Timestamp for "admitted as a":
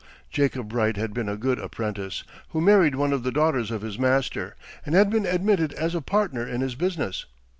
5.27-6.01